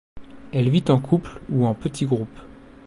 Elle 0.51 0.71
vit 0.71 0.85
en 0.87 0.99
couple 0.99 1.39
ou 1.49 1.67
en 1.67 1.75
petit 1.75 2.07
groupe. 2.07 2.39